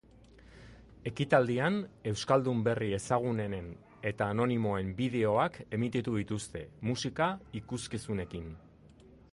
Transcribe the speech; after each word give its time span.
Ekitaldian 1.09 1.75
euskaldun 2.11 2.63
berri 2.67 2.87
ezagunen 2.99 3.69
eta 4.13 4.31
anonimoen 4.37 4.89
bideoak 5.03 5.61
emititu 5.81 6.17
dituzte, 6.23 6.67
musika 6.91 7.31
ikuskizunekin 7.63 8.53
uztartuta. 8.53 9.17